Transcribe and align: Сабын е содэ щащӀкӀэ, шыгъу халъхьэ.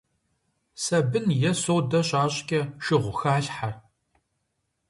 Сабын 0.83 1.27
е 1.49 1.51
содэ 1.63 2.01
щащӀкӀэ, 2.07 2.61
шыгъу 2.83 3.13
халъхьэ. 3.19 3.71